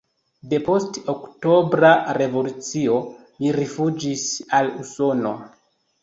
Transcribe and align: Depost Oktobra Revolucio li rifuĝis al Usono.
Depost 0.51 0.95
Oktobra 1.11 1.91
Revolucio 2.17 2.95
li 3.43 3.51
rifuĝis 3.59 4.23
al 4.61 4.71
Usono. 4.85 5.35